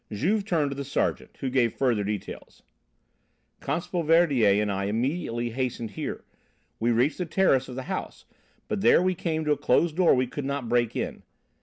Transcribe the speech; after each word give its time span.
'"Juve 0.11 0.43
turned 0.45 0.71
to 0.71 0.75
the 0.75 0.83
sergeant, 0.83 1.37
who 1.41 1.51
gave 1.51 1.75
further 1.75 2.03
details. 2.03 2.63
"Constable 3.59 4.01
Verdier 4.01 4.59
and 4.59 4.71
I 4.71 4.85
immediately 4.85 5.51
hastened 5.51 5.91
here. 5.91 6.23
We 6.79 6.89
reached 6.89 7.19
the 7.19 7.25
terrace 7.27 7.69
of 7.69 7.75
the 7.75 7.83
house, 7.83 8.25
but 8.67 8.81
there 8.81 9.03
we 9.03 9.13
came 9.13 9.45
to 9.45 9.51
a 9.51 9.57
closed 9.57 9.95
door 9.95 10.15
we 10.15 10.25
could 10.25 10.43
not 10.43 10.67
break 10.67 10.95
in. 10.95 11.21